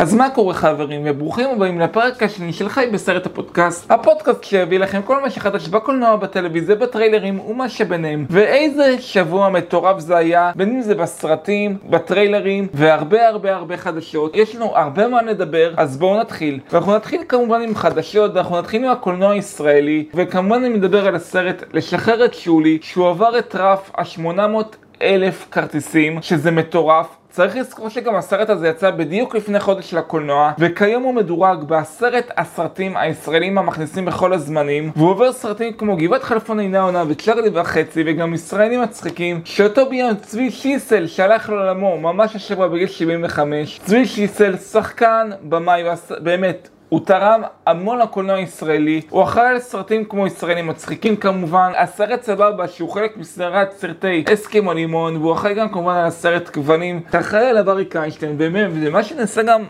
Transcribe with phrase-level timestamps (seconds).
[0.00, 5.02] אז מה קורה חברים, וברוכים הבאים לפרק השני של חי בסרט הפודקאסט, הפודקאסט שיביא לכם
[5.02, 8.26] כל מה שחדש בקולנוע, בטלוויזיה, בטריילרים ומה שביניהם.
[8.30, 14.36] ואיזה שבוע מטורף זה היה, בין אם זה בסרטים, בטריילרים, והרבה הרבה הרבה חדשות.
[14.36, 16.60] יש לנו הרבה מה לדבר, אז בואו נתחיל.
[16.72, 21.62] ואנחנו נתחיל כמובן עם חדשות, ואנחנו נתחיל עם הקולנוע הישראלי, וכמובן אני מדבר על הסרט
[21.72, 27.06] לשחרר את שולי, שהוא עבר את רף ה-800 אלף כרטיסים, שזה מטורף.
[27.36, 32.96] צריך לזכור שגם הסרט הזה יצא בדיוק לפני חודש לקולנוע, וכיום הוא מדורג בעשרת הסרטים
[32.96, 38.34] הישראלים המכניסים בכל הזמנים, והוא עובר סרטים כמו גבעת חלפון אינה עונה וצ'רלי וחצי, וגם
[38.34, 43.80] ישראלים מצחיקים, שאותו ביים צבי שיסל שהלך לעולמו ממש השבוע בגיל 75.
[43.84, 45.82] צבי שיסל, שחקן, במאי,
[46.20, 52.22] באמת, הוא תרם המון לקולנוע הישראלי, הוא אחראי על סרטים כמו ישראלים מצחיקים כמובן, הסרט
[52.22, 57.20] סבבה שהוא חלק מסדרת סרטי אסקימו לימון, והוא אחראי גם כמובן על הסרט גוונים, אתה
[57.20, 59.62] אחראי על אברי קיינשטיין, ומה שנעשה גם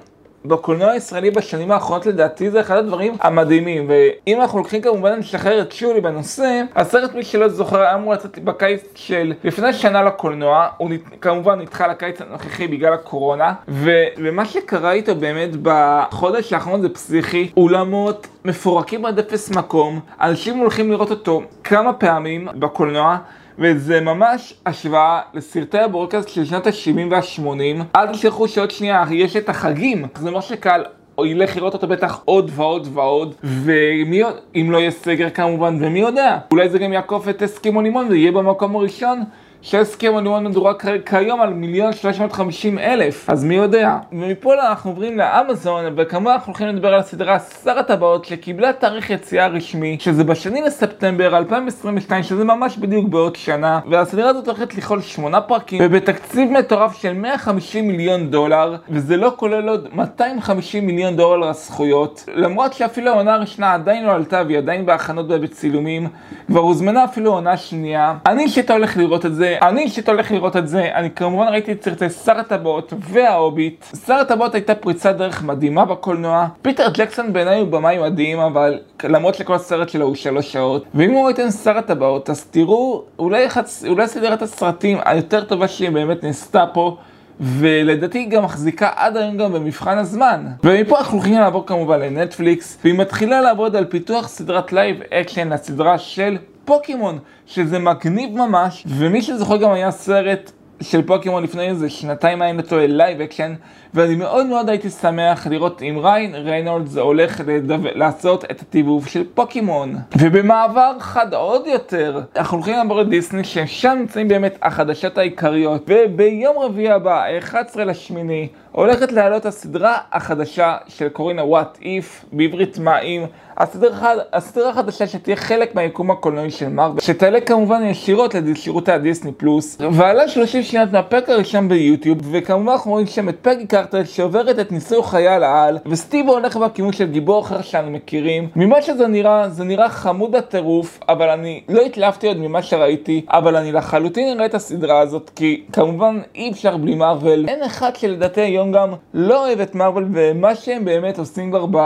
[0.49, 3.87] בקולנוע הישראלי בשנים האחרונות לדעתי זה אחד הדברים המדהימים.
[3.89, 8.39] ואם אנחנו לוקחים כמובן לשחרר את שולי בנושא הסרט מי שלא זוכר היה אמור לצאת
[8.39, 10.69] בקיץ של לפני שנה לקולנוע.
[10.77, 11.01] הוא נת...
[11.21, 13.55] כמובן נדחה לקיץ הנוכחי בגלל הקורונה.
[13.69, 13.91] ו...
[14.19, 17.51] ומה שקרה איתו באמת בחודש האחרון זה פסיכי.
[17.57, 20.01] אולמות מפורקים עד אפס מקום.
[20.21, 23.17] אנשים הולכים לראות אותו כמה פעמים בקולנוע
[23.59, 27.83] וזה ממש השוואה לסרטי הברוקאסט של שנות ה-70 וה-80.
[27.97, 30.85] אל תשכחו שעוד שנייה יש את החגים, זה ממש קל.
[31.19, 35.79] או ילך לראות אותו בטח עוד ועוד ועוד, ומי עוד, אם לא יהיה סגר כמובן,
[35.81, 39.23] ומי יודע, אולי זה גם יעקוף את אסקימו לימון ויהיה במקום הראשון
[39.69, 43.99] שהסכם הלימון מדורג כיום על מיליון שלוש מאות חמישים אלף, אז מי יודע.
[44.13, 49.47] ומפה אנחנו עוברים לאמזון, וכמובן אנחנו הולכים לדבר על הסדרה שר הטבעות שקיבלה תאריך יציאה
[49.47, 55.41] רשמי, שזה בשני לספטמבר 2022, שזה ממש בדיוק בעוד שנה, והסדרה הזאת הולכת לכלול שמונה
[55.41, 62.25] פרקים, ובתקציב מטורף של 150 מיליון דולר, וזה לא כולל עוד 250 מיליון דולר הזכויות,
[62.35, 66.09] למרות שאפילו העונה הראשונה עדיין לא עלתה והיא עדיין בהכנות ובצילומים,
[66.47, 68.15] כבר הוזמנה אפילו עונה שנייה.
[68.27, 71.73] אני אישית הולך לראות את זה, אני אישית הולך לראות את זה, אני כמובן ראיתי
[71.73, 73.85] את סרטי שר הטבעות וההוביט.
[74.07, 76.47] שר הטבעות הייתה פריצת דרך מדהימה בקולנוע.
[76.63, 80.85] פיטר ג'קסון בעיניי הוא במאי מדהים, אבל למרות שכל הסרט שלו הוא שלוש שעות.
[80.95, 83.85] ואם לא ראיתם שר הטבעות, אז תראו אולי, חצ...
[83.89, 86.97] אולי סדרת הסרטים היותר טובה שהיא באמת נעשתה פה.
[87.41, 90.47] ולדעתי היא גם מחזיקה עד היום גם במבחן הזמן.
[90.65, 95.99] ומפה אנחנו הולכים לעבור כמובן לנטפליקס, והיא מתחילה לעבוד על פיתוח סדרת live action לסדרה
[95.99, 102.43] של פוקימון, שזה מגניב ממש, ומי שזוכר גם היה סרט של פוקימון לפני איזה שנתיים
[102.43, 103.55] היה נטו live action,
[103.95, 107.75] ואני מאוד מאוד הייתי שמח לראות אם ריין ריינולדס הולך לדו...
[107.95, 109.95] לעשות את הדיבוב של פוקימון.
[110.19, 116.91] ובמעבר חד עוד יותר, אנחנו הולכים לעבור לדיסני, ששם נמצאים באמת החדשות העיקריות, וביום רביעי
[116.91, 123.27] הבא, 11 לשמיני, הולכת לעלות הסדרה החדשה של קורינה What If, בעברית מה אם, הסדרה,
[123.59, 130.29] הסדרה החדשה שתהיה חלק מהיקום הקולנועי של מרוויל, שתעלה כמובן ישירות לשירותי הדיסני פלוס, ועלה
[130.29, 135.03] 30 שניות מהפרק הראשון ביוטיוב, וכמובן אנחנו רואים שם את פגי קרטר שעוברת את ניסוי
[135.03, 138.49] חייל העל, וסטיבו הולך בכיוון של גיבור אחר שאנו מכירים.
[138.57, 143.57] ממה שזה נראה, זה נראה חמוד הטירוף, אבל אני לא התלהבתי עוד ממה שראיתי, אבל
[143.57, 147.49] אני לחלוטין אראה את הסדרה הזאת, כי כמובן אי אפשר בלי מרוויל.
[147.49, 151.77] אין אחד שלדעתי היום גם לא אוהב את מרוויל, ומה שהם באמת עושים כבר ב...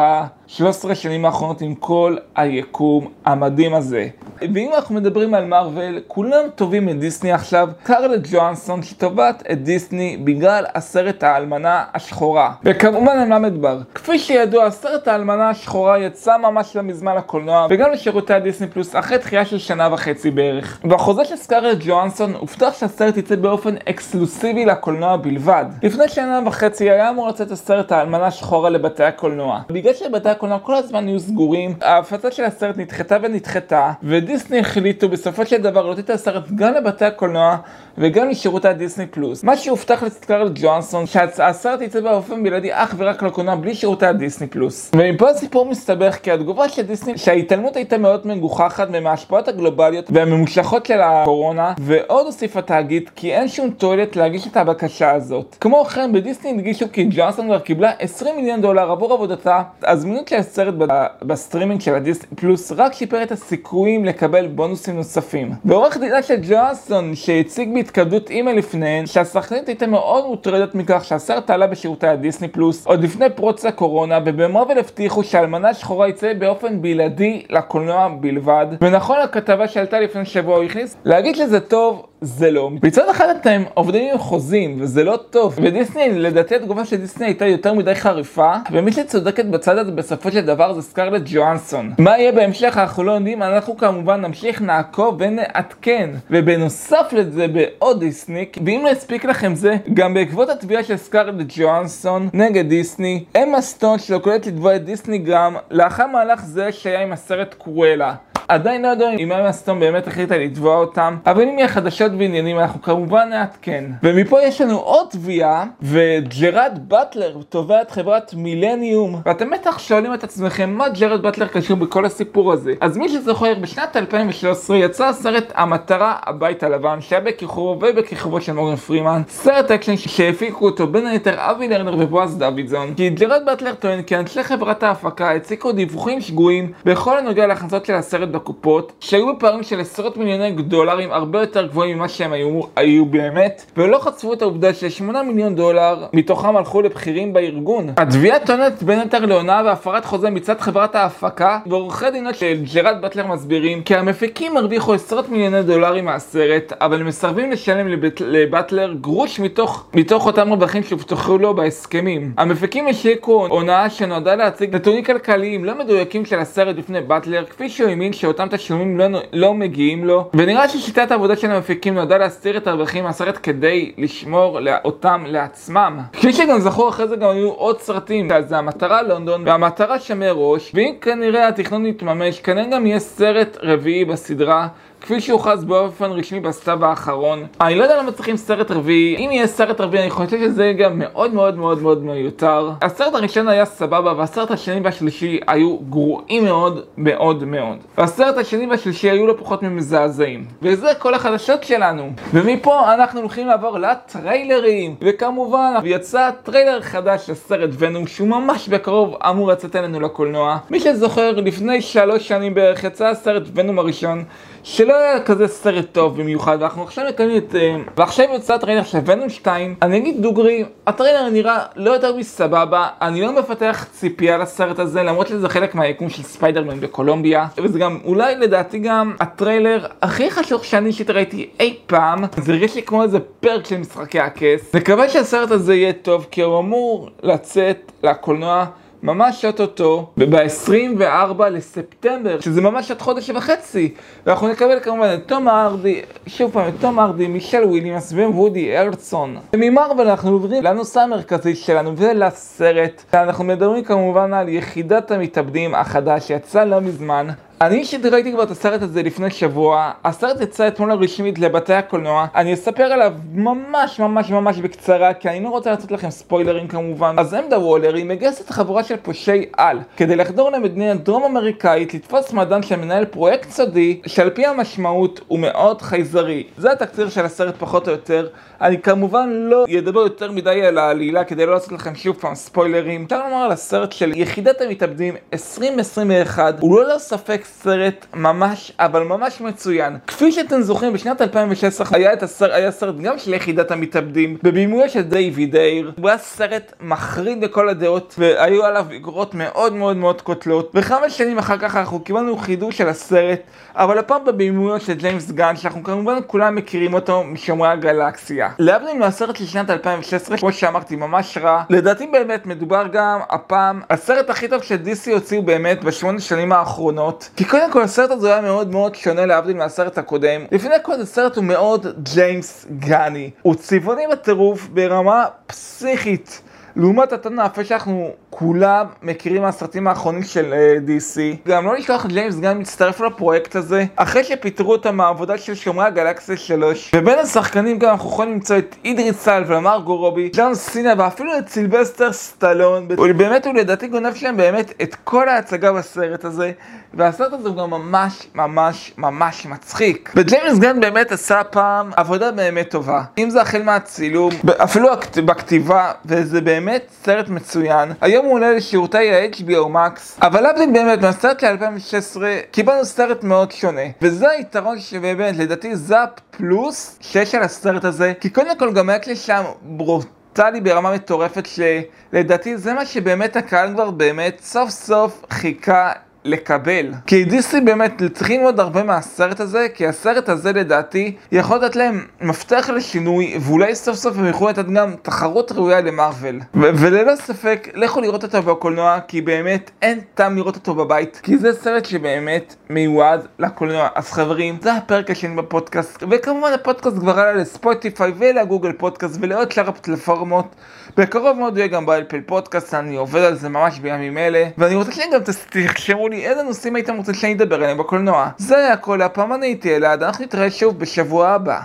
[0.53, 4.09] 13 שנים האחרונות עם כל היקום המדהים הזה.
[4.55, 7.69] ואם אנחנו מדברים על מארוול, כולם טובים את דיסני עכשיו.
[7.83, 12.53] קרלט ג'ואנסון שתובעת את דיסני בגלל הסרט האלמנה השחורה.
[12.65, 13.79] וכמובן על מה מדבר.
[13.95, 19.19] כפי שידוע, הסרט האלמנה השחורה יצא ממש לא מזמן לקולנוע, וגם לשירותי הדיסני פלוס אחרי
[19.19, 20.81] דחייה של שנה וחצי בערך.
[20.85, 25.65] בחוזה של סקארלט ג'ואנסון הובטח שהסרט יצא באופן אקסקלוסיבי לקולנוע בלבד.
[25.83, 29.61] לפני שנה וחצי היה אמור לצאת הסרט האלמנה השחורה לבתי הקולנוע.
[29.69, 33.93] בגלל שבתי הקולנוע כל הזמן היו סגורים, ההפצה של הסרט נדחתה ונדחתה,
[34.31, 37.57] ודיסני החליטו בסופו של דבר להוציא את הסרט גם לבתי הקולנוע
[37.99, 39.45] וגם לשירותי הדיסני פלוס.
[39.45, 44.91] מה שהובטח לסקארלט ג'ונסון, שהסרט יצא באופן בלעדי אך ורק לקולנוע בלי שירותי הדיסני פלוס.
[44.97, 51.01] ומפה הסיפור מסתבך כי התגובה של דיסני, שההתעלמות הייתה מאוד מגוחכת מההשפעות הגלובליות והממושכות של
[51.01, 55.57] הקורונה, ועוד הוסיף התאגיד כי אין שום תועלת להגיש את הבקשה הזאת.
[55.61, 60.37] כמו כן, בדיסני הדגישו כי ג'ונסון כבר קיבלה 20 מיליון דולר עבור עבודתה, הזמינות של
[60.37, 60.75] הסרט
[61.23, 65.53] בסטרימינג של הדיסני פלוס רק שיפר את הסיכויים לקבל בונוסים נוספים.
[65.65, 71.67] ועורך דינה של ג'ונסון שהציג בהתכבדות אימייל לפניהן שהשחקנית הייתה מאוד מוטרדת מכך שהסרט עלה
[71.67, 78.09] בשירותי הדיסני פלוס עוד לפני פרוץ הקורונה ובמוביל הבטיחו שהאלמנה שחורה יצא באופן בלעדי לקולנוע
[78.21, 82.71] בלבד ונכון לכתבה שעלתה לפני שבוע הוא הכניס להגיד שזה טוב זה לא.
[82.83, 85.59] מצד אחד אתם עובדים עם חוזים, וזה לא טוב.
[85.63, 90.41] ודיסני, לדעתי התגובה של דיסני הייתה יותר מדי חריפה, ומי שצודקת בצד הזה בסופו של
[90.41, 91.93] דבר זה סקרלט ג'ואנסון.
[91.99, 96.11] מה יהיה בהמשך אנחנו לא יודעים, אנחנו כמובן נמשיך, נעקוב ונעדכן.
[96.31, 102.29] ובנוסף לזה בעוד דיסני, ואם לא הספיק לכם זה, גם בעקבות התביעה של סקרלט ג'ואנסון
[102.33, 107.55] נגד דיסני, אמה סטון שוקלת לתבוע את דיסני גם, לאחר מהלך זה שהיה עם הסרט
[107.59, 108.15] קרואלה.
[108.51, 112.59] עדיין לא יודעים אם אמה סטון באמת החליטה לתבוע אותם, אבל אם יהיה חדשות בעניינים
[112.59, 113.85] אנחנו כמובן נעדכן.
[114.03, 119.21] ומפה יש לנו עוד תביעה, וג'רד באטלר תובע את חברת מילניום.
[119.27, 122.73] ואתם בטח שואלים את עצמכם מה ג'רד באטלר קשור בכל הסיפור הזה.
[122.81, 128.77] אז מי שזוכר, בשנת 2013 יצא הסרט המטרה הבית הלבן, שהיה בכיכובו ובכיכובו של מורגן
[128.77, 132.95] פרימן, סרט אקשן שהפיקו אותו בין היתר אבי לרנר ובועז דוידזון.
[132.97, 137.95] כי ג'רד באטלר טוען כי אנשי חברת ההפקה הציגו דיווחים שגויים בכל הנוגע להכנסות של
[137.95, 143.07] הסרט בקופות, שהיו בפערים של עשרות מיליוני דולרים הרבה יותר גבוהים ממה שהם היו, היו
[143.07, 147.87] באמת, ולא חשפו את העובדה ש-8 מיליון דולר מתוכם הלכו לבכירים בארגון.
[147.97, 153.27] התביעה טוענת בין היתר להונאה והפרת חוזה מצד חברת ההפקה, ועורכי דינות של ג'רד באטלר
[153.27, 158.21] מסבירים כי המפיקים הרוויחו עשרות מיליוני דולרים מהסרט, אבל מסרבים לשלם לבט...
[158.21, 162.33] לבטלר גרוש מתוך, מתוך אותם רווחים שהובטחו לו בהסכמים.
[162.39, 167.89] המפיקים השיקו הונאה שנועדה להציג נתונים כלכליים לא מדויקים של הסרט בפני באטלר, כפי שהוא
[167.89, 172.67] האמין שאותם תשלומים לא, לא מגיעים לו, ונראה ששיטת העבודה של המפיקים נועדה להסתיר את
[172.67, 175.99] הרווחים מהסרט כדי לשמור אותם לעצמם.
[176.13, 180.71] כפי שגם זכור אחרי זה גם היו עוד סרטים, זה המטרה לונדון והמטרה שמי ראש,
[180.75, 184.69] ואם כנראה התכנון יתממש, כנראה גם יהיה סרט רביעי בסדרה.
[185.01, 187.47] כפי שהוכרז באופן רשמי בסתיו האחרון.
[187.61, 190.99] אני לא יודע למה צריכים סרט רביעי, אם יהיה סרט רביעי אני חושב שזה גם
[190.99, 192.71] מאוד מאוד מאוד מאוד מיותר.
[192.83, 197.77] הסרט הראשון היה סבבה והסרט השני והשלישי היו גרועים מאוד מאוד מאוד.
[197.99, 200.45] והסרט השני והשלישי היו לא פחות ממזעזעים.
[200.63, 202.11] וזה כל החדשות שלנו.
[202.35, 204.95] ומפה אנחנו הולכים לעבור לטריילרים.
[205.03, 210.59] וכמובן יצא טריילר חדש לסרט ונום שהוא ממש בקרוב אמור לצאת אלינו לקולנוע.
[210.71, 214.25] מי שזוכר לפני שלוש שנים בערך יצא הסרט ונום הראשון.
[214.63, 217.55] שלא היה כזה סרט טוב במיוחד, ואנחנו עכשיו מקבלים את...
[217.55, 222.89] אה, ועכשיו יוצא הטריילר של ונום 2, אני אגיד דוגרי, הטריילר נראה לא יותר מסבבה,
[223.01, 227.99] אני לא מפתח ציפייה לסרט הזה, למרות שזה חלק מהיקום של ספיידרמן בקולומביה, וזה גם
[228.05, 233.03] אולי לדעתי גם הטריילר הכי חשוב שאני אישית ראיתי אי פעם, זה הרגיש לי כמו
[233.03, 234.75] איזה פרק של משחקי הכס.
[234.75, 238.67] נקווה שהסרט הזה יהיה טוב, כי הוא אמור לצאת לקולנוע.
[239.03, 243.95] ממש אוטוטו, וב-24 לספטמבר, שזה ממש עד חודש וחצי.
[244.27, 249.37] ואנחנו נקבל כמובן את תום הארדי, שוב פעם את תום הארדי, מישל וויליאמס ווודי הארלסון.
[249.53, 253.03] וממארוול אנחנו עוברים לנושא המרכזי שלנו ולסרט.
[253.15, 257.29] אנחנו מדברים כמובן על יחידת המתאבדים החדש שיצא לא מזמן.
[257.63, 262.27] אני אישית ראיתי כבר את הסרט הזה לפני שבוע, הסרט יצא אתמול הרשמית לבתי הקולנוע,
[262.35, 267.15] אני אספר עליו ממש ממש ממש בקצרה, כי אני לא רוצה לעשות לכם ספוילרים כמובן.
[267.19, 272.33] אז אמנדה וולר היא מגייסת חבורה של פושעי על, כדי לחדור למדינה דרום אמריקאית לתפוס
[272.33, 276.45] מדען שמנהל פרויקט סודי, שעל פי המשמעות הוא מאוד חייזרי.
[276.57, 278.29] זה התקציר של הסרט פחות או יותר.
[278.61, 283.05] אני כמובן לא אדבר יותר מדי על העלילה כדי לא לעשות לכם שוב פעם ספוילרים.
[283.05, 289.41] אפשר לומר על הסרט של יחידת המתאבדים 2021, הוא לא לספק סרט ממש, אבל ממש
[289.41, 289.99] מצוין.
[290.07, 294.89] כפי שאתם זוכרים, בשנת 2016 היה, את הסרט, היה סרט גם של יחידת המתאבדים, בבימויה
[294.89, 295.93] של דיוויד אייר.
[296.01, 300.73] הוא היה סרט מחריד בכל הדעות, והיו עליו אגרות מאוד מאוד מאוד קוטלות.
[300.75, 303.41] וחמש שנים אחר כך אנחנו קיבלנו חידוש של הסרט,
[303.75, 308.49] אבל הפעם בבימויה של ג'יימס גן, שאנחנו כמובן כולם מכירים אותו משומרי הגלקסיה.
[308.59, 311.63] להבדיל מהסרט של שנת 2016, כמו שאמרתי, ממש רע.
[311.71, 317.31] לדעתי באמת מדובר גם הפעם, הסרט הכי טוב ש DC הוציאו באמת בשמונה שנים האחרונות.
[317.41, 320.45] כי קודם כל הסרט הזה היה מאוד מאוד שונה להבדיל מהסרט הקודם.
[320.53, 323.31] לפני כל הסרט הוא מאוד ג'יימס גאני.
[323.43, 326.43] הוא צבעוני בטירוף ברמה פסיכית.
[326.77, 331.49] לעומת הטון האפל שאנחנו כולם מכירים מהסרטים האחרונים של uh, DC.
[331.49, 336.37] גם לא לשכוח ג'יימס גאן מצטרף לפרויקט הזה, אחרי שפיטרו אותו מהעבודה של שומרי הגלקסיה
[336.37, 336.91] 3.
[336.97, 341.49] ובין השחקנים גם אנחנו יכולים למצוא את אידריס אלבה ומרגו רובי, ג'ון סינה ואפילו את
[341.49, 342.89] סילבסטר סטלון.
[343.17, 346.53] באמת הוא לדעתי גונב שלהם באמת את כל ההצגה בסרט הזה.
[346.95, 350.13] והסרט הזה הוא גם ממש ממש ממש מצחיק.
[350.17, 353.03] וג'יימס גן באמת עשה פעם עבודה באמת טובה.
[353.19, 354.89] אם זה החל מהצילום, אפילו
[355.25, 356.60] בכתיבה, וזה באמת
[357.05, 357.93] סרט מצוין.
[358.01, 363.53] היום הוא עולה לשירותי ה-HBO Max, אבל להבדיל באמת מהסרט של 2016, קיבלנו סרט מאוד
[363.53, 363.83] שונה.
[364.03, 368.99] וזה היתרון שבאמת, לדעתי זה הפלוס שיש על הסרט הזה, כי קודם כל גם היה
[369.15, 370.07] שם ברוט.
[370.33, 375.93] טלי ברמה מטורפת שלדעתי זה מה שבאמת הקהל כבר באמת סוף סוף חיכה
[376.25, 376.93] לקבל.
[377.07, 382.07] כי דיסני באמת צריכים ללמוד הרבה מהסרט הזה, כי הסרט הזה לדעתי יכול לתת להם
[382.21, 386.41] מפתח לשינוי, ואולי סוף סוף הם יכולים לתת גם תחרות ראויה למרוויל.
[386.55, 391.53] וללא ספק, לכו לראות אותו בקולנוע, כי באמת אין טעם לראות אותו בבית, כי זה
[391.53, 393.89] סרט שבאמת מיועד לקולנוע.
[393.95, 399.69] אז חברים, זה הפרק השני בפודקאסט, וכמובן הפודקאסט כבר עלה לספוטיפיי ולגוגל פודקאסט ולעוד שאר
[399.69, 400.55] הפלטפורמות.
[400.97, 404.93] בקרוב מאוד יהיה גם באלפל פודקאסט, אני עובד על זה ממש בימים אלה, ואני רוצה
[404.93, 408.29] שגם תחשבו לי איזה נושאים הייתם רוצים שאני אדבר עליהם בקולנוע.
[408.39, 411.61] זה הכל, הפעם אני הייתי אלעד, אנחנו נתראה שוב בשבוע הבא.